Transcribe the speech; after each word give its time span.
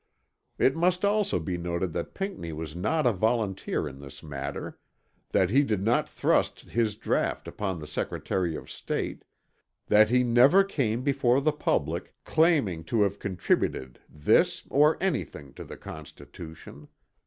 It 0.57 0.75
must 0.75 1.05
also 1.05 1.37
be 1.39 1.59
noted 1.59 1.93
that 1.93 2.15
Pinckney 2.15 2.51
was 2.51 2.75
not 2.75 3.05
a 3.05 3.11
volunteer 3.13 3.87
in 3.87 3.99
this 3.99 4.23
matter 4.23 4.79
that 5.29 5.51
he 5.51 5.61
did 5.61 5.83
not 5.83 6.09
thrust 6.09 6.61
his 6.61 6.95
draught 6.95 7.47
upon 7.47 7.77
the 7.77 7.85
Secretary 7.85 8.55
of 8.55 8.71
State 8.71 9.23
that 9.85 10.09
he 10.09 10.23
never 10.23 10.63
came 10.63 11.03
before 11.03 11.39
the 11.39 11.51
public 11.51 12.15
claiming 12.25 12.83
to 12.85 13.03
have 13.03 13.19
contributed 13.19 13.99
this 14.09 14.63
or 14.71 14.97
anything 14.99 15.53
to 15.53 15.63
the 15.63 15.77
Constitution. 15.77 16.87